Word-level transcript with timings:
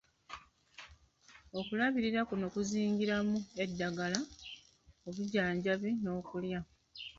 Okulabirira 1.59 2.21
kuno 2.29 2.45
kuzingiramu 2.53 3.37
eddagala, 3.63 4.19
obujjanjabi 5.07 5.89
n'okulya. 6.03 6.59